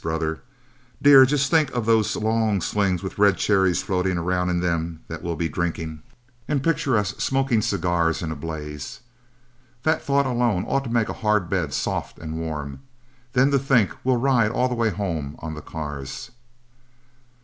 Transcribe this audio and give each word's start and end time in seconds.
Brother, 0.03 0.41
dear, 0.99 1.27
just 1.27 1.51
think 1.51 1.69
of 1.73 1.85
those 1.85 2.15
long 2.15 2.59
slings 2.59 3.03
with 3.03 3.19
red 3.19 3.37
cherries 3.37 3.83
floating 3.83 4.17
around 4.17 4.49
in 4.49 4.59
them 4.59 5.01
that 5.07 5.21
we'll 5.21 5.35
be 5.35 5.47
drinking, 5.47 6.01
and 6.47 6.63
picture 6.63 6.97
us 6.97 7.09
smoking 7.19 7.61
cigars 7.61 8.23
in 8.23 8.31
a 8.31 8.35
blaze. 8.35 9.01
That 9.83 10.01
thought 10.03 10.25
alone 10.25 10.65
ought 10.67 10.85
to 10.85 10.89
make 10.89 11.09
a 11.09 11.13
hard 11.21 11.51
bed 11.51 11.65
both 11.67 11.73
soft 11.75 12.17
and 12.17 12.39
warm. 12.39 12.81
Then 13.33 13.51
to 13.51 13.59
think 13.59 13.95
we'll 14.03 14.17
ride 14.17 14.49
all 14.49 14.67
the 14.67 14.73
way 14.73 14.89
home 14.89 15.35
on 15.37 15.53
the 15.53 15.61
cars." 15.61 16.31